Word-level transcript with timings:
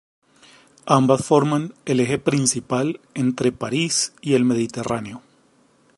Ambas 0.87 1.23
forman 1.23 1.75
el 1.85 1.99
eje 1.99 2.17
principal 2.17 2.99
entre 3.13 3.51
París 3.51 4.13
y 4.19 4.33
el 4.33 4.43
Mediterráneo. 4.45 5.21